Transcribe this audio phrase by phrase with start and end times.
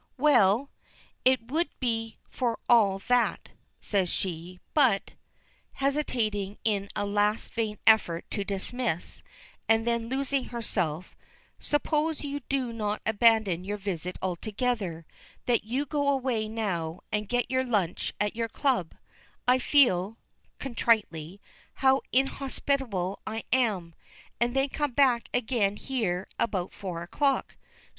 [0.17, 0.71] "Well,
[1.23, 4.59] it would be for all that," says she.
[4.73, 5.11] "But"
[5.73, 9.21] hesitating in a last vain effort to dismiss,
[9.69, 11.15] and then losing herself,
[11.59, 15.05] "suppose you do not abandon your visit altogether;
[15.45, 18.95] that you go away, now, and get your lunch at your club
[19.47, 20.17] I feel,"
[20.57, 21.39] contritely,
[21.75, 23.93] "how inhospitable I am
[24.39, 27.55] and then come back again here about four o'clock.